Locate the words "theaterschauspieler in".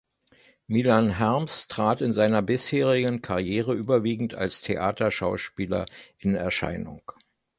4.63-6.33